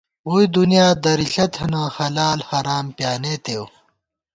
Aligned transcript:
ووئی 0.27 0.47
دُنیا 0.57 0.85
درِݪہ 1.03 1.45
تھنہ، 1.53 1.83
حلال 1.95 2.39
حرام 2.49 2.85
پیانېتېؤ 2.97 3.65